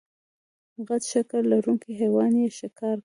[0.87, 2.99] غټ ښکر لرونکی حیوان یې ښکار کړ.